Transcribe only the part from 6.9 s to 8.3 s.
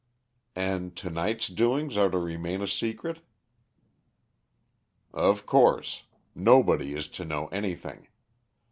is to know anything.